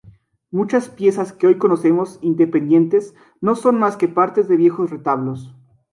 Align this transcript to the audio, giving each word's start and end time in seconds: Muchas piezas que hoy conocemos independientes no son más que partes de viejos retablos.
Muchas 0.49 0.89
piezas 0.89 1.31
que 1.31 1.45
hoy 1.45 1.59
conocemos 1.59 2.17
independientes 2.23 3.13
no 3.39 3.53
son 3.55 3.77
más 3.77 3.97
que 3.97 4.07
partes 4.07 4.47
de 4.47 4.57
viejos 4.57 4.89
retablos. 4.89 5.53